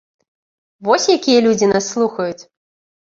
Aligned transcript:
Вось 0.89 1.05
якія 1.17 1.43
людзі 1.49 1.71
нас 1.73 1.93
слухаюць! 1.93 2.43